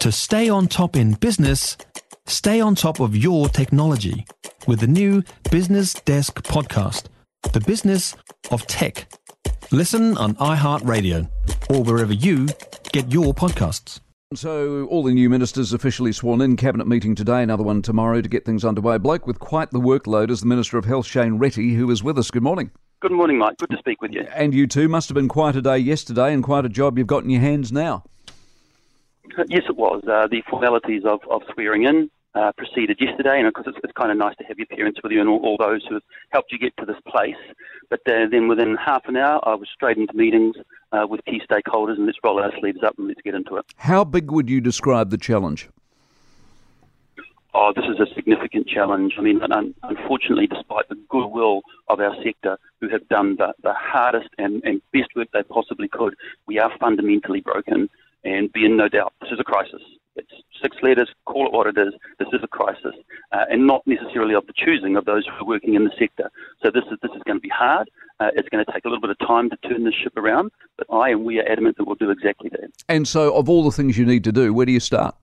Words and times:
To 0.00 0.10
stay 0.10 0.48
on 0.48 0.66
top 0.66 0.96
in 0.96 1.12
business, 1.12 1.76
stay 2.26 2.58
on 2.58 2.74
top 2.74 3.00
of 3.00 3.14
your 3.14 3.50
technology 3.50 4.24
with 4.66 4.80
the 4.80 4.86
new 4.86 5.22
Business 5.50 5.92
Desk 5.92 6.42
podcast, 6.42 7.08
The 7.52 7.60
Business 7.60 8.16
of 8.50 8.66
Tech. 8.66 9.12
Listen 9.70 10.16
on 10.16 10.36
iHeartRadio 10.36 11.28
or 11.68 11.82
wherever 11.82 12.14
you 12.14 12.48
get 12.92 13.12
your 13.12 13.34
podcasts. 13.34 14.00
So, 14.32 14.86
all 14.86 15.02
the 15.02 15.12
new 15.12 15.28
ministers 15.28 15.74
officially 15.74 16.12
sworn 16.12 16.40
in. 16.40 16.56
Cabinet 16.56 16.86
meeting 16.86 17.14
today, 17.14 17.42
another 17.42 17.62
one 17.62 17.82
tomorrow 17.82 18.22
to 18.22 18.28
get 18.28 18.46
things 18.46 18.64
underway. 18.64 18.96
Bloke 18.96 19.26
with 19.26 19.38
quite 19.38 19.70
the 19.70 19.80
workload 19.80 20.30
is 20.30 20.40
the 20.40 20.46
Minister 20.46 20.78
of 20.78 20.86
Health, 20.86 21.04
Shane 21.04 21.38
Reti, 21.38 21.76
who 21.76 21.90
is 21.90 22.02
with 22.02 22.16
us. 22.16 22.30
Good 22.30 22.42
morning. 22.42 22.70
Good 23.00 23.12
morning, 23.12 23.36
Mike. 23.36 23.58
Good 23.58 23.70
to 23.70 23.78
speak 23.78 24.00
with 24.00 24.12
you. 24.12 24.26
And 24.34 24.54
you 24.54 24.66
too. 24.66 24.88
Must 24.88 25.10
have 25.10 25.14
been 25.14 25.28
quite 25.28 25.56
a 25.56 25.62
day 25.62 25.76
yesterday 25.76 26.32
and 26.32 26.42
quite 26.42 26.64
a 26.64 26.70
job 26.70 26.96
you've 26.96 27.06
got 27.06 27.24
in 27.24 27.28
your 27.28 27.42
hands 27.42 27.70
now. 27.70 28.04
Yes, 29.48 29.62
it 29.68 29.76
was. 29.76 30.02
Uh, 30.06 30.26
the 30.28 30.42
formalities 30.48 31.02
of, 31.04 31.20
of 31.30 31.42
swearing 31.52 31.84
in 31.84 32.10
uh, 32.34 32.52
proceeded 32.52 32.98
yesterday, 33.00 33.38
and 33.38 33.46
of 33.46 33.54
course, 33.54 33.66
it's, 33.68 33.78
it's, 33.82 33.92
kind 33.94 34.12
of 34.12 34.18
nice 34.18 34.36
to 34.36 34.44
have 34.44 34.58
your 34.58 34.66
parents 34.66 35.00
with 35.02 35.10
you 35.12 35.20
and 35.20 35.28
all, 35.28 35.40
all 35.42 35.56
those 35.58 35.84
who 35.88 35.94
have 35.94 36.02
helped 36.30 36.52
you 36.52 36.58
get 36.58 36.76
to 36.76 36.86
this 36.86 37.00
place. 37.06 37.34
But 37.88 38.00
uh, 38.06 38.26
then 38.30 38.48
within 38.48 38.76
half 38.76 39.06
an 39.06 39.16
hour, 39.16 39.40
I 39.42 39.54
was 39.54 39.68
straight 39.74 39.96
into 39.96 40.14
meetings 40.16 40.56
uh, 40.92 41.06
with 41.08 41.24
key 41.24 41.42
stakeholders, 41.50 41.96
and 41.96 42.06
let's 42.06 42.18
roll 42.22 42.40
our 42.40 42.52
sleeves 42.60 42.82
up 42.84 42.96
and 42.98 43.08
let's 43.08 43.20
get 43.22 43.34
into 43.34 43.56
it. 43.56 43.64
How 43.76 44.04
big 44.04 44.30
would 44.30 44.48
you 44.48 44.60
describe 44.60 45.10
the 45.10 45.18
challenge? 45.18 45.68
Oh, 47.52 47.72
this 47.74 47.84
is 47.86 47.98
a 47.98 48.14
significant 48.14 48.68
challenge. 48.68 49.14
I 49.18 49.22
mean, 49.22 49.42
un- 49.42 49.74
unfortunately, 49.82 50.46
despite 50.46 50.88
the 50.88 50.94
goodwill 51.08 51.62
of 51.88 51.98
our 51.98 52.14
sector, 52.22 52.58
who 52.80 52.88
have 52.90 53.08
done 53.08 53.36
the, 53.36 53.54
the 53.64 53.72
hardest 53.72 54.28
and, 54.38 54.62
and 54.64 54.80
best 54.92 55.08
work 55.16 55.28
they 55.32 55.42
possibly 55.42 55.88
could, 55.88 56.14
we 56.46 56.60
are 56.60 56.70
fundamentally 56.78 57.40
broken. 57.40 57.90
And 58.24 58.52
be 58.52 58.66
in 58.66 58.76
no 58.76 58.88
doubt, 58.88 59.14
this 59.20 59.30
is 59.30 59.40
a 59.40 59.44
crisis. 59.44 59.80
It's 60.16 60.32
six 60.60 60.76
letters, 60.82 61.08
call 61.24 61.46
it 61.46 61.52
what 61.52 61.66
it 61.66 61.78
is. 61.78 61.94
This 62.18 62.28
is 62.32 62.40
a 62.42 62.48
crisis, 62.48 62.94
uh, 63.32 63.44
and 63.50 63.66
not 63.66 63.86
necessarily 63.86 64.34
of 64.34 64.46
the 64.46 64.52
choosing 64.54 64.96
of 64.96 65.04
those 65.04 65.26
who 65.26 65.44
are 65.44 65.46
working 65.46 65.74
in 65.74 65.84
the 65.84 65.92
sector. 65.98 66.30
So 66.62 66.70
this 66.70 66.84
is 66.90 66.98
this 67.00 67.12
is 67.12 67.22
going 67.24 67.38
to 67.38 67.40
be 67.40 67.48
hard. 67.48 67.88
Uh, 68.18 68.30
it's 68.34 68.48
going 68.48 68.62
to 68.64 68.70
take 68.70 68.84
a 68.84 68.88
little 68.88 69.00
bit 69.00 69.10
of 69.10 69.18
time 69.26 69.48
to 69.50 69.56
turn 69.68 69.84
this 69.84 69.94
ship 69.94 70.16
around, 70.16 70.50
but 70.76 70.86
I 70.92 71.10
and 71.10 71.24
we 71.24 71.40
are 71.40 71.48
adamant 71.48 71.78
that 71.78 71.84
we'll 71.84 71.94
do 71.94 72.10
exactly 72.10 72.50
that. 72.50 72.70
And 72.88 73.08
so, 73.08 73.34
of 73.34 73.48
all 73.48 73.64
the 73.64 73.70
things 73.70 73.96
you 73.96 74.04
need 74.04 74.24
to 74.24 74.32
do, 74.32 74.52
where 74.52 74.66
do 74.66 74.72
you 74.72 74.80
start? 74.80 75.14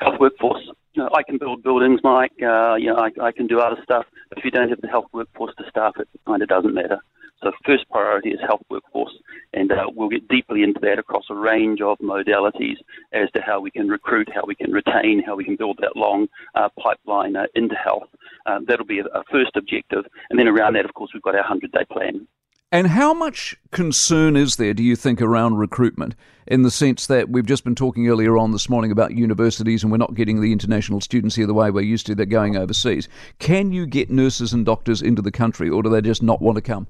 Health 0.00 0.20
workforce. 0.20 0.66
You 0.94 1.04
know, 1.04 1.10
I 1.14 1.22
can 1.22 1.38
build 1.38 1.62
buildings, 1.62 2.00
Mike. 2.02 2.32
Uh, 2.42 2.74
you 2.74 2.88
know, 2.88 2.96
I, 2.96 3.10
I 3.22 3.32
can 3.32 3.46
do 3.46 3.60
other 3.60 3.80
stuff. 3.82 4.04
But 4.28 4.38
if 4.38 4.44
you 4.44 4.50
don't 4.50 4.68
have 4.68 4.80
the 4.82 4.88
health 4.88 5.06
workforce 5.12 5.54
to 5.56 5.64
staff 5.70 5.94
it, 5.98 6.08
it 6.12 6.20
kind 6.26 6.42
of 6.42 6.48
doesn't 6.48 6.74
matter. 6.74 6.98
So 7.42 7.50
first 7.66 7.88
priority 7.90 8.30
is 8.30 8.40
health 8.40 8.62
workforce, 8.70 9.12
and 9.52 9.72
uh, 9.72 9.86
we'll 9.94 10.08
get 10.08 10.28
deeply 10.28 10.62
into 10.62 10.78
that 10.82 10.98
across 10.98 11.24
a 11.28 11.34
range 11.34 11.80
of 11.80 11.98
modalities 11.98 12.76
as 13.12 13.30
to 13.32 13.40
how 13.40 13.60
we 13.60 13.70
can 13.70 13.88
recruit, 13.88 14.28
how 14.32 14.42
we 14.46 14.54
can 14.54 14.70
retain, 14.70 15.22
how 15.26 15.34
we 15.34 15.44
can 15.44 15.56
build 15.56 15.78
that 15.80 15.96
long 15.96 16.28
uh, 16.54 16.68
pipeline 16.78 17.34
uh, 17.34 17.46
into 17.54 17.74
health. 17.74 18.08
Um, 18.46 18.64
that'll 18.68 18.86
be 18.86 19.00
a, 19.00 19.06
a 19.06 19.24
first 19.30 19.56
objective, 19.56 20.04
and 20.30 20.38
then 20.38 20.46
around 20.46 20.74
that, 20.74 20.84
of 20.84 20.94
course, 20.94 21.10
we've 21.12 21.22
got 21.22 21.34
our 21.34 21.44
100-day 21.44 21.84
plan. 21.90 22.28
And 22.70 22.86
how 22.86 23.12
much 23.12 23.54
concern 23.70 24.34
is 24.34 24.56
there, 24.56 24.72
do 24.72 24.82
you 24.82 24.96
think, 24.96 25.20
around 25.20 25.58
recruitment 25.58 26.14
in 26.46 26.62
the 26.62 26.70
sense 26.70 27.06
that 27.06 27.28
we've 27.28 27.44
just 27.44 27.64
been 27.64 27.74
talking 27.74 28.08
earlier 28.08 28.38
on 28.38 28.52
this 28.52 28.70
morning 28.70 28.90
about 28.90 29.14
universities 29.14 29.82
and 29.82 29.92
we're 29.92 29.98
not 29.98 30.14
getting 30.14 30.40
the 30.40 30.52
international 30.52 31.02
students 31.02 31.36
here 31.36 31.46
the 31.46 31.52
way 31.52 31.70
we're 31.70 31.82
used 31.82 32.06
to, 32.06 32.14
they're 32.14 32.24
going 32.24 32.56
overseas. 32.56 33.10
Can 33.38 33.72
you 33.72 33.84
get 33.84 34.10
nurses 34.10 34.54
and 34.54 34.64
doctors 34.64 35.02
into 35.02 35.20
the 35.20 35.30
country 35.30 35.68
or 35.68 35.82
do 35.82 35.90
they 35.90 36.00
just 36.00 36.22
not 36.22 36.40
want 36.40 36.56
to 36.56 36.62
come? 36.62 36.86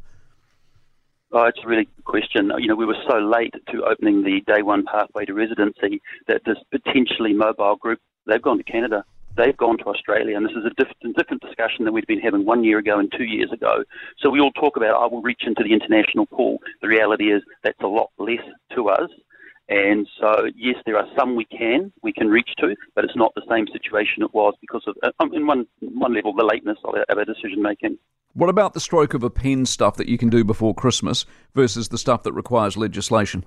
Oh, 1.34 1.44
it's 1.44 1.60
a 1.64 1.66
really 1.66 1.84
good 1.84 2.04
question. 2.04 2.52
You 2.58 2.68
know, 2.68 2.76
we 2.76 2.84
were 2.84 2.96
so 3.08 3.16
late 3.16 3.54
to 3.70 3.84
opening 3.84 4.22
the 4.22 4.42
day 4.46 4.60
one 4.60 4.84
pathway 4.84 5.24
to 5.24 5.32
residency 5.32 6.02
that 6.28 6.42
this 6.44 6.58
potentially 6.70 7.32
mobile 7.32 7.76
group, 7.76 8.00
they've 8.26 8.42
gone 8.42 8.58
to 8.58 8.64
Canada. 8.64 9.02
They've 9.34 9.56
gone 9.56 9.78
to 9.78 9.84
Australia, 9.86 10.36
and 10.36 10.44
this 10.44 10.52
is 10.52 10.66
a 10.66 10.74
different, 10.76 11.16
different 11.16 11.40
discussion 11.40 11.86
than 11.86 11.94
we'd 11.94 12.06
been 12.06 12.20
having 12.20 12.44
one 12.44 12.64
year 12.64 12.76
ago 12.76 12.98
and 12.98 13.10
two 13.16 13.24
years 13.24 13.50
ago. 13.50 13.82
So 14.18 14.28
we 14.28 14.40
all 14.40 14.50
talk 14.52 14.76
about, 14.76 15.02
I 15.02 15.06
will 15.06 15.22
reach 15.22 15.44
into 15.46 15.62
the 15.62 15.72
international 15.72 16.26
pool. 16.26 16.58
The 16.82 16.88
reality 16.88 17.32
is 17.32 17.42
that's 17.64 17.80
a 17.80 17.86
lot 17.86 18.10
less 18.18 18.44
to 18.74 18.90
us. 18.90 19.08
And 19.70 20.06
so, 20.20 20.48
yes, 20.54 20.76
there 20.84 20.98
are 20.98 21.06
some 21.16 21.34
we 21.34 21.46
can 21.46 21.92
we 22.02 22.12
can 22.12 22.28
reach 22.28 22.50
to, 22.58 22.76
but 22.94 23.04
it's 23.04 23.16
not 23.16 23.32
the 23.34 23.46
same 23.48 23.66
situation 23.68 24.22
it 24.22 24.34
was 24.34 24.54
because 24.60 24.82
of, 24.86 24.96
uh, 25.02 25.12
in 25.32 25.46
one 25.46 25.66
one 25.80 26.12
level, 26.12 26.34
the 26.34 26.44
lateness 26.44 26.76
of 26.84 26.94
our, 26.94 27.06
of 27.08 27.16
our 27.16 27.24
decision 27.24 27.62
making. 27.62 27.96
What 28.34 28.48
about 28.48 28.72
the 28.72 28.80
stroke 28.80 29.12
of 29.12 29.22
a 29.22 29.30
pen 29.30 29.66
stuff 29.66 29.96
that 29.96 30.08
you 30.08 30.16
can 30.16 30.30
do 30.30 30.42
before 30.42 30.74
Christmas 30.74 31.26
versus 31.54 31.88
the 31.88 31.98
stuff 31.98 32.22
that 32.22 32.32
requires 32.32 32.76
legislation? 32.76 33.44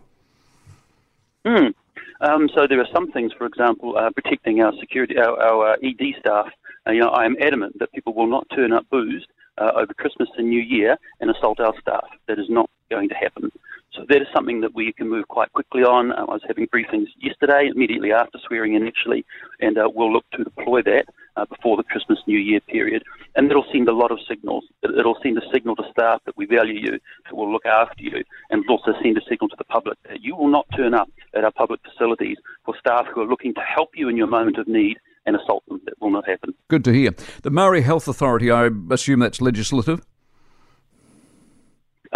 Mm. 1.46 1.73
Um, 2.22 2.50
so 2.56 2.68
there 2.68 2.79
are 2.79 2.88
some 2.94 3.12
things, 3.12 3.31
for 3.38 3.45
example, 3.45 3.97
uh, 3.97 4.09
protecting 4.12 4.62
our 4.62 4.74
security, 4.79 5.18
our, 5.18 5.41
our 5.41 5.74
uh, 5.74 5.75
ED 5.84 6.16
staff. 6.19 6.47
Uh, 6.88 6.91
you 6.91 7.00
know, 7.00 7.09
I 7.09 7.25
am 7.25 7.35
adamant 7.41 7.79
that 7.79 7.91
people 7.94 8.13
will 8.13 8.28
not 8.28 8.47
turn 8.56 8.72
up 8.72 8.88
boozed 8.90 9.28
uh, 9.58 9.72
over 9.76 9.94
Christmas 9.94 10.30
and 10.38 10.50
New 10.50 10.62
Year 10.62 10.98
and 11.20 11.30
assault 11.30 11.60
our 11.60 11.74
staff. 11.80 12.08
That 12.28 12.40
is 12.40 12.50
not 12.50 12.70
going 12.90 13.10
to 13.10 13.16
happen. 13.16 13.52
So 13.96 14.06
that 14.10 14.22
is 14.22 14.28
something 14.36 14.60
that 14.62 14.76
we 14.76 14.92
can 14.92 15.10
move 15.10 15.28
quite 15.30 15.52
quickly 15.54 15.84
on. 15.84 16.12
Uh, 16.12 16.26
I 16.28 16.34
was 16.34 16.42
having 16.46 16.68
briefings 16.68 17.08
yesterday, 17.18 17.70
immediately 17.74 18.12
after 18.12 18.38
swearing 18.46 18.74
in, 18.74 18.86
actually, 18.86 19.26
and 19.62 19.78
uh, 19.78 19.90
we'll 19.94 20.12
look 20.12 20.30
to 20.32 20.44
deploy 20.44 20.82
that 20.82 21.06
uh, 21.38 21.46
before 21.46 21.78
the 21.78 21.84
Christmas 21.84 22.20
New 22.28 22.38
Year 22.38 22.60
period. 22.60 23.04
And 23.36 23.50
that'll 23.50 23.66
send 23.72 23.88
a 23.88 23.94
lot 23.94 24.12
of 24.12 24.20
signals. 24.28 24.66
It'll 24.84 25.18
send 25.24 25.38
a 25.38 25.52
signal 25.54 25.78
to 25.78 25.84
staff 25.92 26.22
that 26.26 26.36
we 26.36 26.46
value 26.46 26.80
you, 26.80 26.92
that 26.92 27.34
we'll 27.34 27.52
look 27.52 27.66
after 27.66 28.04
you, 28.04 28.24
and 28.50 28.64
it'll 28.64 28.78
also 28.78 28.94
send 29.02 29.18
a 29.18 29.22
signal 29.30 29.48
to 29.50 29.56
the 29.58 29.64
public 29.64 29.98
that 30.10 30.22
you 30.22 30.36
will 30.36 30.50
not 30.50 30.68
turn 30.76 30.94
up 30.94 31.10
at 31.34 31.46
our 31.46 31.52
public 31.52 31.80
facilities 31.90 32.38
for 32.66 32.76
staff 32.78 33.06
who 33.14 33.22
are 33.22 33.28
looking 33.28 33.54
to 33.54 33.62
help 33.62 33.92
you 33.96 34.10
in 34.10 34.18
your 34.18 34.28
moment 34.28 34.58
of 34.58 34.68
need 34.68 34.98
and 35.25 35.36
assault 35.36 35.63
them. 35.68 35.81
That 35.86 35.96
will 36.02 36.12
not 36.12 36.28
happen. 36.28 36.53
Good 36.68 36.84
to 36.86 36.94
hear. 36.94 37.12
The 37.44 37.50
Maori 37.50 37.81
Health 37.81 38.08
Authority, 38.08 38.52
I 38.52 38.69
assume 38.90 39.19
that's 39.19 39.41
legislative? 39.41 40.02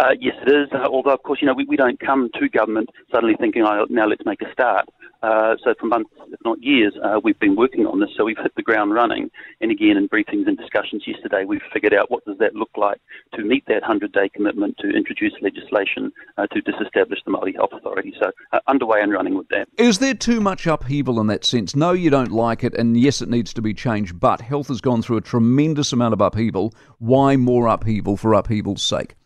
Uh, 0.00 0.14
yes, 0.18 0.34
it 0.46 0.50
is. 0.50 0.68
Uh, 0.72 0.88
although, 0.90 1.12
of 1.12 1.22
course, 1.24 1.40
you 1.42 1.46
know, 1.46 1.52
we, 1.52 1.66
we 1.66 1.76
don't 1.76 2.00
come 2.00 2.30
to 2.32 2.48
government 2.48 2.88
suddenly 3.12 3.36
thinking, 3.38 3.62
oh, 3.66 3.84
now 3.90 4.06
let's 4.06 4.24
make 4.24 4.40
a 4.40 4.50
start. 4.50 4.88
Uh, 5.22 5.56
so 5.62 5.74
for 5.78 5.84
months, 5.84 6.08
if 6.32 6.40
not 6.42 6.56
years, 6.62 6.94
uh, 7.04 7.20
we've 7.22 7.38
been 7.38 7.54
working 7.54 7.84
on 7.84 8.00
this. 8.00 8.08
So 8.16 8.24
we've 8.24 8.38
hit 8.38 8.54
the 8.56 8.62
ground 8.62 8.94
running. 8.94 9.30
And 9.60 9.70
again, 9.70 9.98
in 9.98 10.08
briefings 10.08 10.48
and 10.48 10.56
discussions 10.56 11.02
yesterday, 11.06 11.44
we've 11.44 11.60
figured 11.70 11.92
out 11.92 12.10
what 12.10 12.24
does 12.24 12.38
that 12.38 12.54
look 12.54 12.70
like 12.78 12.98
to 13.34 13.44
meet 13.44 13.66
that 13.66 13.82
100-day 13.82 14.30
commitment 14.30 14.78
to 14.78 14.88
introduce 14.88 15.34
legislation 15.42 16.10
uh, 16.38 16.46
to 16.46 16.62
disestablish 16.62 17.18
the 17.26 17.32
Māori 17.32 17.54
Health 17.54 17.72
Authority. 17.74 18.14
So 18.18 18.30
uh, 18.54 18.60
underway 18.68 19.02
and 19.02 19.12
running 19.12 19.36
with 19.36 19.48
that. 19.48 19.68
Is 19.76 19.98
there 19.98 20.14
too 20.14 20.40
much 20.40 20.66
upheaval 20.66 21.20
in 21.20 21.26
that 21.26 21.44
sense? 21.44 21.76
No, 21.76 21.92
you 21.92 22.08
don't 22.08 22.32
like 22.32 22.64
it, 22.64 22.72
and 22.72 22.96
yes, 22.96 23.20
it 23.20 23.28
needs 23.28 23.52
to 23.52 23.60
be 23.60 23.74
changed. 23.74 24.18
But 24.18 24.40
health 24.40 24.68
has 24.68 24.80
gone 24.80 25.02
through 25.02 25.18
a 25.18 25.22
tremendous 25.22 25.92
amount 25.92 26.14
of 26.14 26.22
upheaval. 26.22 26.72
Why 26.98 27.36
more 27.36 27.66
upheaval 27.66 28.16
for 28.16 28.32
upheaval's 28.32 28.82
sake? 28.82 29.16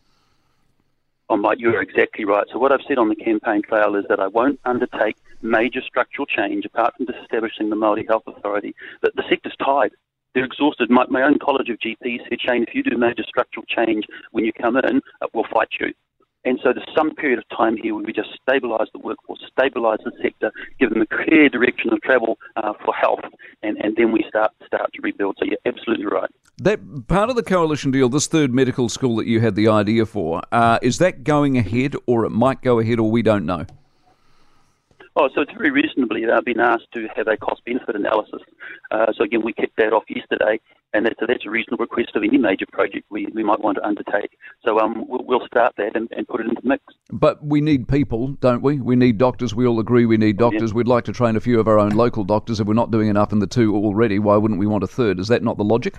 You're 1.57 1.81
exactly 1.81 2.25
right. 2.25 2.45
So 2.51 2.59
what 2.59 2.71
I've 2.71 2.85
said 2.87 2.97
on 2.97 3.09
the 3.09 3.15
campaign 3.15 3.61
trail 3.61 3.95
is 3.95 4.05
that 4.09 4.19
I 4.19 4.27
won't 4.27 4.59
undertake 4.65 5.15
major 5.41 5.81
structural 5.81 6.25
change 6.25 6.65
apart 6.65 6.95
from 6.95 7.05
disestablishing 7.05 7.69
the 7.69 7.75
Māori 7.75 8.07
Health 8.07 8.23
Authority. 8.27 8.75
That 9.01 9.15
the 9.15 9.23
sector's 9.29 9.55
tied. 9.63 9.91
They're 10.33 10.43
exhausted. 10.43 10.89
My, 10.89 11.05
my 11.09 11.23
own 11.23 11.39
College 11.39 11.69
of 11.69 11.79
GPs 11.79 12.19
said, 12.29 12.41
Shane, 12.41 12.63
if 12.67 12.75
you 12.75 12.83
do 12.83 12.97
major 12.97 13.23
structural 13.27 13.65
change 13.65 14.05
when 14.31 14.43
you 14.43 14.51
come 14.51 14.75
in, 14.75 15.01
we'll 15.33 15.45
fight 15.51 15.69
you. 15.79 15.93
And 16.45 16.59
so 16.63 16.71
there's 16.73 16.87
some 16.95 17.13
period 17.15 17.39
of 17.39 17.57
time 17.57 17.75
here 17.75 17.95
we 17.95 18.13
just 18.13 18.29
stabilise 18.47 18.85
the 18.93 18.99
workforce, 18.99 19.39
stabilise 19.57 20.03
the 20.03 20.11
sector, 20.21 20.51
give 20.79 20.91
them 20.91 21.01
a 21.01 21.05
clear 21.07 21.49
direction 21.49 21.91
of 21.91 22.01
travel 22.01 22.37
uh, 22.55 22.73
for 22.83 22.93
health, 22.93 23.21
and, 23.63 23.77
and 23.83 23.95
then 23.95 24.11
we 24.11 24.23
start 24.29 24.51
start 24.65 24.93
to 24.93 25.01
rebuild. 25.01 25.35
So 25.39 25.45
you're 25.45 25.57
absolutely 25.65 26.05
right. 26.05 26.29
That 26.57 27.07
part 27.07 27.29
of 27.29 27.35
the 27.35 27.43
coalition 27.43 27.91
deal, 27.91 28.09
this 28.09 28.27
third 28.27 28.53
medical 28.53 28.89
school 28.89 29.15
that 29.17 29.25
you 29.25 29.39
had 29.41 29.55
the 29.55 29.67
idea 29.67 30.05
for, 30.05 30.41
uh, 30.51 30.79
is 30.81 30.99
that 30.99 31.23
going 31.23 31.57
ahead, 31.57 31.95
or 32.05 32.25
it 32.25 32.29
might 32.29 32.61
go 32.61 32.79
ahead, 32.79 32.99
or 32.99 33.09
we 33.09 33.21
don't 33.21 33.45
know? 33.45 33.65
Oh, 35.17 35.29
so 35.33 35.41
it's 35.41 35.53
very 35.53 35.71
reasonably 35.71 36.25
uh, 36.25 36.41
been 36.41 36.59
asked 36.59 36.91
to 36.93 37.07
have 37.15 37.29
a 37.29 37.37
cost 37.37 37.63
benefit 37.63 37.95
analysis. 37.95 38.41
Uh, 38.91 39.13
so 39.15 39.23
again, 39.23 39.43
we 39.45 39.53
kicked 39.53 39.77
that 39.77 39.93
off 39.93 40.03
yesterday, 40.09 40.59
and 40.93 41.05
that's 41.05 41.21
a, 41.21 41.25
that's 41.25 41.45
a 41.45 41.49
reasonable 41.49 41.83
request 41.83 42.09
of 42.15 42.23
any 42.23 42.37
major 42.37 42.65
project 42.73 43.05
we, 43.09 43.25
we 43.27 43.41
might 43.41 43.61
want 43.61 43.77
to 43.77 43.85
undertake. 43.85 44.37
So 44.65 44.77
um, 44.79 45.05
we'll, 45.07 45.23
we'll 45.23 45.47
start 45.47 45.73
that 45.77 45.95
and, 45.95 46.09
and, 46.11 46.27
put 46.27 46.41
it 46.41 46.47
into 46.47 46.61
the 46.61 46.67
mix. 46.67 46.83
But 47.13 47.45
we 47.45 47.61
need 47.61 47.87
people, 47.87 48.27
don't 48.41 48.61
we? 48.61 48.81
We 48.81 48.97
need 48.97 49.17
doctors. 49.17 49.55
We 49.55 49.65
all 49.65 49.79
agree 49.79 50.05
we 50.05 50.17
need 50.17 50.37
doctors. 50.37 50.71
Yeah. 50.71 50.75
We'd 50.75 50.87
like 50.87 51.05
to 51.05 51.13
train 51.13 51.37
a 51.37 51.39
few 51.39 51.61
of 51.61 51.69
our 51.69 51.79
own 51.79 51.91
local 51.91 52.25
doctors. 52.25 52.59
If 52.59 52.67
we're 52.67 52.73
not 52.73 52.91
doing 52.91 53.07
enough 53.07 53.31
in 53.31 53.39
the 53.39 53.47
two 53.47 53.73
already, 53.73 54.19
why 54.19 54.35
wouldn't 54.35 54.59
we 54.59 54.67
want 54.67 54.83
a 54.83 54.87
third? 54.87 55.21
Is 55.21 55.29
that 55.29 55.43
not 55.43 55.57
the 55.57 55.63
logic? 55.63 55.95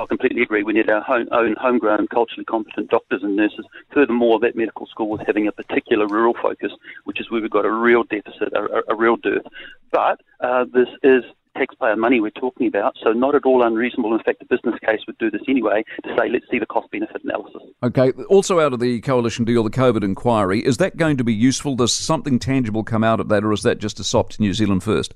I 0.00 0.06
completely 0.06 0.42
agree. 0.42 0.62
We 0.62 0.72
need 0.72 0.90
our 0.90 1.00
home, 1.00 1.28
own 1.30 1.54
homegrown, 1.60 2.00
and 2.00 2.10
culturally 2.10 2.44
competent 2.44 2.90
doctors 2.90 3.22
and 3.22 3.36
nurses. 3.36 3.64
Furthermore, 3.92 4.38
that 4.40 4.56
medical 4.56 4.86
school 4.86 5.08
was 5.08 5.20
having 5.26 5.46
a 5.46 5.52
particular 5.52 6.06
rural 6.06 6.34
focus, 6.40 6.72
which 7.04 7.20
is 7.20 7.30
where 7.30 7.40
we've 7.40 7.50
got 7.50 7.64
a 7.64 7.70
real 7.70 8.02
deficit, 8.04 8.52
a, 8.52 8.82
a 8.88 8.96
real 8.96 9.16
dearth. 9.16 9.46
But 9.92 10.20
uh, 10.40 10.64
this 10.72 10.88
is 11.02 11.22
taxpayer 11.56 11.96
money 11.96 12.20
we're 12.20 12.30
talking 12.30 12.66
about, 12.66 12.96
so 13.02 13.12
not 13.12 13.34
at 13.34 13.44
all 13.44 13.62
unreasonable. 13.62 14.12
In 14.12 14.22
fact, 14.22 14.40
the 14.40 14.44
business 14.46 14.74
case 14.84 15.00
would 15.06 15.18
do 15.18 15.30
this 15.30 15.42
anyway 15.48 15.84
to 16.02 16.16
say, 16.18 16.28
let's 16.28 16.44
see 16.50 16.58
the 16.58 16.66
cost 16.66 16.90
benefit 16.90 17.22
analysis. 17.22 17.62
Okay. 17.82 18.10
Also, 18.28 18.60
out 18.60 18.72
of 18.72 18.80
the 18.80 19.00
coalition 19.02 19.44
deal, 19.44 19.62
the 19.62 19.70
COVID 19.70 20.02
inquiry, 20.02 20.64
is 20.64 20.78
that 20.78 20.96
going 20.96 21.16
to 21.16 21.24
be 21.24 21.32
useful? 21.32 21.76
Does 21.76 21.92
something 21.92 22.38
tangible 22.38 22.82
come 22.82 23.04
out 23.04 23.20
of 23.20 23.28
that, 23.28 23.44
or 23.44 23.52
is 23.52 23.62
that 23.62 23.78
just 23.78 24.00
a 24.00 24.04
sop 24.04 24.30
to 24.30 24.42
New 24.42 24.52
Zealand 24.52 24.82
first? 24.82 25.14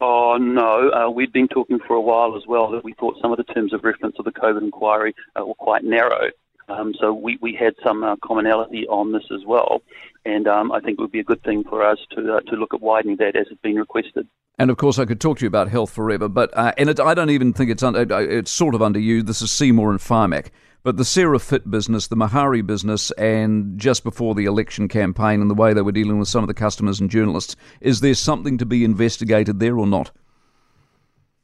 Oh, 0.00 0.36
no. 0.36 0.90
Uh, 0.90 1.10
we'd 1.10 1.32
been 1.32 1.48
talking 1.48 1.78
for 1.86 1.94
a 1.94 2.00
while 2.00 2.36
as 2.36 2.42
well 2.46 2.70
that 2.72 2.84
we 2.84 2.92
thought 2.94 3.16
some 3.22 3.32
of 3.32 3.38
the 3.38 3.44
terms 3.44 3.72
of 3.72 3.84
reference 3.84 4.16
of 4.18 4.24
the 4.24 4.32
COVID 4.32 4.62
inquiry 4.62 5.14
uh, 5.38 5.44
were 5.44 5.54
quite 5.54 5.84
narrow. 5.84 6.30
Um, 6.68 6.94
so 6.98 7.12
we, 7.12 7.38
we 7.42 7.54
had 7.54 7.74
some 7.84 8.02
uh, 8.02 8.16
commonality 8.24 8.86
on 8.88 9.12
this 9.12 9.24
as 9.32 9.44
well, 9.46 9.82
and 10.24 10.48
um, 10.48 10.72
I 10.72 10.80
think 10.80 10.98
it 10.98 11.02
would 11.02 11.12
be 11.12 11.20
a 11.20 11.24
good 11.24 11.42
thing 11.42 11.62
for 11.64 11.84
us 11.84 11.98
to 12.12 12.36
uh, 12.36 12.40
to 12.40 12.56
look 12.56 12.72
at 12.72 12.80
widening 12.80 13.16
that 13.18 13.36
as 13.36 13.48
has 13.48 13.58
been 13.62 13.76
requested. 13.76 14.26
And 14.58 14.70
of 14.70 14.78
course, 14.78 14.98
I 14.98 15.04
could 15.04 15.20
talk 15.20 15.38
to 15.38 15.44
you 15.44 15.48
about 15.48 15.68
health 15.68 15.90
forever, 15.90 16.26
but 16.28 16.56
uh, 16.56 16.72
and 16.78 16.88
it, 16.88 16.98
I 17.00 17.12
don't 17.12 17.28
even 17.28 17.52
think 17.52 17.70
it's 17.70 17.82
under, 17.82 18.00
it's 18.18 18.50
sort 18.50 18.74
of 18.74 18.80
under 18.80 18.98
you. 18.98 19.22
This 19.22 19.42
is 19.42 19.50
Seymour 19.50 19.90
and 19.90 20.00
Pharmac, 20.00 20.48
but 20.84 20.98
the 20.98 21.04
Sarah 21.04 21.40
Fitt 21.40 21.68
business, 21.68 22.08
the 22.08 22.16
Mahari 22.16 22.64
business, 22.64 23.10
and 23.12 23.80
just 23.80 24.04
before 24.04 24.34
the 24.34 24.44
election 24.44 24.86
campaign 24.86 25.40
and 25.40 25.50
the 25.50 25.54
way 25.54 25.72
they 25.72 25.80
were 25.80 25.92
dealing 25.92 26.18
with 26.18 26.28
some 26.28 26.44
of 26.44 26.48
the 26.48 26.54
customers 26.54 27.00
and 27.00 27.10
journalists, 27.10 27.56
is 27.80 28.00
there 28.00 28.14
something 28.14 28.58
to 28.58 28.66
be 28.66 28.84
investigated 28.84 29.60
there 29.60 29.78
or 29.78 29.86
not? 29.86 30.10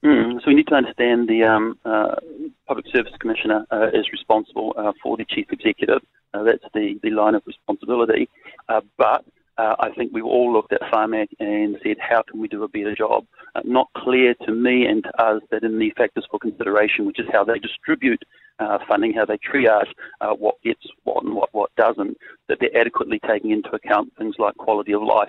Mm, 0.05 0.35
so 0.41 0.49
we 0.49 0.55
need 0.55 0.69
to 0.69 0.75
understand 0.75 1.27
the 1.27 1.43
um, 1.43 1.79
uh, 1.87 2.17
Public 2.69 2.87
Service 2.95 3.13
Commissioner 3.19 3.67
uh, 3.73 3.89
is 3.95 4.13
responsible 4.13 4.75
uh, 4.77 4.93
for 5.03 5.17
the 5.17 5.25
Chief 5.25 5.47
Executive. 5.51 6.03
Uh, 6.35 6.43
that's 6.43 6.65
the, 6.75 7.01
the 7.03 7.11
line 7.11 7.35
of 7.35 7.43
responsibility. 7.47 8.29
Uh, 8.69 8.83
but 8.99 9.25
uh, 9.57 9.77
I 9.81 9.91
think 9.91 10.13
we've 10.13 10.25
all 10.25 10.53
looked 10.53 10.73
at 10.75 10.83
Pharmac 10.93 11.29
and 11.39 11.79
said, 11.83 11.97
how 11.99 12.23
can 12.23 12.41
we 12.41 12.49
do 12.49 12.63
a 12.63 12.69
better 12.69 12.95
job? 12.95 13.25
not 13.65 13.89
clear 13.97 14.33
to 14.47 14.53
me 14.53 14.87
and 14.87 15.03
to 15.03 15.23
us 15.23 15.43
that 15.51 15.65
in 15.65 15.79
the 15.79 15.91
factors 15.97 16.25
for 16.31 16.39
consideration, 16.39 17.05
which 17.05 17.19
is 17.19 17.27
how 17.33 17.45
they 17.45 17.59
distribute 17.59 18.23
funding, 18.89 19.13
how 19.13 19.25
they 19.25 19.39
triage 19.39 19.91
what 20.39 20.61
gets 20.63 20.87
what 21.05 21.25
and 21.25 21.35
what, 21.35 21.53
what 21.53 21.75
doesn't, 21.77 22.17
that 22.49 22.59
they're 22.61 22.77
adequately 22.77 23.21
taking 23.27 23.51
into 23.51 23.71
account 23.71 24.13
things 24.19 24.37
like 24.39 24.57
quality 24.57 24.93
of 24.93 25.03
life 25.03 25.29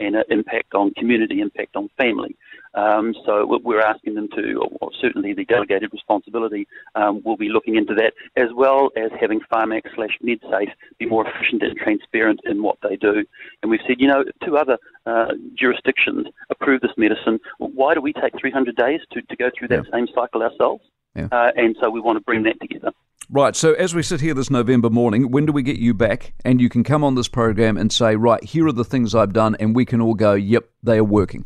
and 0.00 0.16
impact 0.30 0.74
on 0.74 0.92
community, 0.94 1.40
impact 1.40 1.76
on 1.76 1.88
family. 1.96 2.34
Um, 2.74 3.14
so 3.26 3.60
we're 3.62 3.80
asking 3.80 4.14
them 4.14 4.28
to, 4.34 4.62
or 4.80 4.90
certainly 5.00 5.34
the 5.34 5.44
delegated 5.44 5.92
responsibility 5.92 6.66
um, 6.94 7.20
will 7.24 7.36
be 7.36 7.48
looking 7.48 7.76
into 7.76 7.94
that, 7.94 8.14
as 8.36 8.48
well 8.54 8.90
as 8.96 9.10
having 9.20 9.40
Pharmac 9.52 9.82
slash 9.94 10.16
MedSafe 10.24 10.70
be 10.98 11.06
more 11.06 11.26
efficient 11.26 11.62
and 11.62 11.76
transparent 11.76 12.40
in 12.44 12.62
what 12.62 12.78
they 12.82 12.96
do. 12.96 13.24
And 13.62 13.70
we've 13.70 13.80
said, 13.86 13.96
you 13.98 14.08
know, 14.08 14.24
two 14.44 14.56
other 14.56 14.78
uh, 15.04 15.32
jurisdictions 15.54 16.28
approve 16.48 16.80
this 16.80 16.92
medicine. 16.96 17.40
Why 17.58 17.94
do 17.94 18.00
we 18.00 18.12
take 18.12 18.38
300 18.38 18.76
days 18.76 19.00
to, 19.12 19.22
to 19.22 19.36
go 19.36 19.50
through 19.56 19.68
that 19.68 19.84
yeah. 19.84 19.90
same 19.92 20.06
cycle 20.14 20.42
ourselves? 20.42 20.82
Yeah. 21.14 21.28
Uh, 21.32 21.50
and 21.56 21.76
so 21.80 21.90
we 21.90 22.00
want 22.00 22.16
to 22.16 22.24
bring 22.24 22.42
that 22.44 22.60
together. 22.60 22.90
Right. 23.32 23.54
So 23.54 23.74
as 23.74 23.94
we 23.94 24.02
sit 24.02 24.20
here 24.20 24.34
this 24.34 24.50
November 24.50 24.90
morning, 24.90 25.30
when 25.30 25.46
do 25.46 25.52
we 25.52 25.62
get 25.62 25.78
you 25.78 25.94
back? 25.94 26.34
And 26.44 26.60
you 26.60 26.68
can 26.68 26.82
come 26.82 27.04
on 27.04 27.14
this 27.14 27.28
program 27.28 27.76
and 27.76 27.92
say, 27.92 28.16
right, 28.16 28.42
here 28.42 28.66
are 28.66 28.72
the 28.72 28.84
things 28.84 29.14
I've 29.14 29.32
done, 29.32 29.56
and 29.60 29.74
we 29.74 29.84
can 29.84 30.00
all 30.00 30.14
go, 30.14 30.34
yep, 30.34 30.68
they 30.82 30.98
are 30.98 31.04
working. 31.04 31.44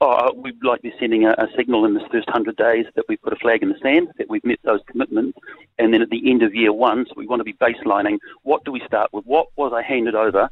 Oh, 0.00 0.10
uh, 0.10 0.32
we'd 0.36 0.62
like 0.62 0.82
to 0.82 0.90
be 0.90 0.94
sending 1.00 1.24
a, 1.24 1.30
a, 1.30 1.48
signal 1.56 1.84
in 1.84 1.94
this 1.94 2.04
first 2.12 2.28
100 2.28 2.56
days 2.56 2.86
that 2.94 3.06
we've 3.08 3.20
put 3.20 3.32
a 3.32 3.36
flag 3.36 3.64
in 3.64 3.70
the 3.70 3.78
sand, 3.82 4.06
that 4.18 4.30
we've 4.30 4.44
met 4.44 4.60
those 4.62 4.80
commitments. 4.86 5.36
And 5.76 5.92
then 5.92 6.02
at 6.02 6.10
the 6.10 6.30
end 6.30 6.44
of 6.44 6.54
year 6.54 6.72
one, 6.72 7.04
so 7.08 7.14
we 7.16 7.26
want 7.26 7.40
to 7.40 7.44
be 7.44 7.54
baselining 7.54 8.18
what 8.44 8.64
do 8.64 8.70
we 8.70 8.80
start 8.86 9.12
with? 9.12 9.24
What 9.24 9.48
was 9.56 9.72
I 9.74 9.82
handed 9.82 10.14
over 10.14 10.50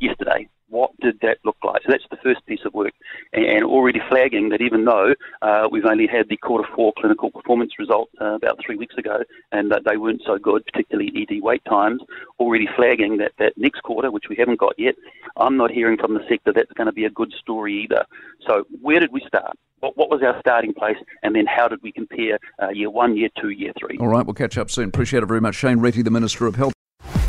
yesterday? 0.00 0.48
What 0.68 0.90
did 1.00 1.18
that 1.20 1.38
look 1.44 1.56
like? 1.64 1.82
So 1.82 1.92
that's 1.92 2.04
the 2.10 2.16
first 2.22 2.44
piece 2.46 2.60
of 2.64 2.74
work, 2.74 2.92
and, 3.32 3.64
already 3.64 4.00
flagging 4.08 4.48
that 4.50 4.60
even 4.60 4.84
though 4.84 5.14
uh, 5.42 5.68
we've 5.70 5.84
only 5.84 6.06
had 6.06 6.28
the 6.28 6.36
quarter 6.36 6.68
four 6.74 6.92
clinical 6.98 7.30
performance 7.30 7.72
results 7.78 8.12
uh, 8.20 8.34
about 8.34 8.58
three 8.64 8.76
weeks 8.76 8.96
ago, 8.96 9.22
and 9.52 9.70
that 9.70 9.82
they 9.84 9.96
weren't 9.96 10.22
so 10.24 10.38
good, 10.38 10.64
particularly 10.66 11.12
ED 11.14 11.42
wait 11.42 11.64
times, 11.64 12.02
already 12.38 12.68
flagging 12.76 13.18
that 13.18 13.32
that 13.38 13.56
next 13.56 13.82
quarter, 13.82 14.10
which 14.10 14.28
we 14.28 14.36
haven't 14.36 14.58
got 14.58 14.74
yet, 14.78 14.94
I'm 15.36 15.56
not 15.56 15.70
hearing 15.70 15.98
from 15.98 16.14
the 16.14 16.24
sector 16.28 16.52
that's 16.52 16.72
going 16.72 16.86
to 16.86 16.92
be 16.92 17.04
a 17.04 17.10
good 17.10 17.32
story 17.40 17.82
either. 17.84 18.04
So 18.46 18.64
where 18.80 19.00
did 19.00 19.12
we 19.12 19.22
start? 19.26 19.56
What, 19.80 19.96
what 19.96 20.10
was 20.10 20.22
our 20.22 20.38
starting 20.40 20.74
place, 20.74 20.96
and 21.22 21.34
then 21.36 21.46
how 21.46 21.68
did 21.68 21.82
we 21.82 21.92
compare 21.92 22.38
uh, 22.60 22.70
year 22.70 22.90
one, 22.90 23.16
year 23.16 23.28
two, 23.40 23.50
year 23.50 23.72
three? 23.78 23.96
All 23.98 24.08
right, 24.08 24.26
we'll 24.26 24.34
catch 24.34 24.58
up 24.58 24.70
soon. 24.70 24.88
Appreciate 24.88 25.22
it 25.22 25.26
very 25.26 25.40
much, 25.40 25.54
Shane 25.54 25.78
Reti, 25.78 26.02
the 26.02 26.10
Minister 26.10 26.46
of 26.46 26.56
Health. 26.56 26.72